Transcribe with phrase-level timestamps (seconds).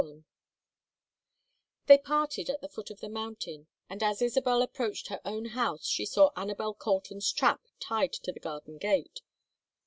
[0.01, 0.23] XXXI
[1.85, 5.85] They parted at the foot of the mountain, and as Isabel approached her own house
[5.85, 9.21] she saw Anabel Colton's trap tied to the garden gate.